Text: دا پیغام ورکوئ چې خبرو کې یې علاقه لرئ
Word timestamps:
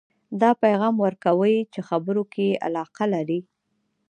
دا 0.41 0.51
پیغام 0.63 0.95
ورکوئ 1.05 1.57
چې 1.73 1.79
خبرو 1.89 2.23
کې 2.33 2.43
یې 2.49 2.59
علاقه 2.67 3.05
لرئ 3.13 3.39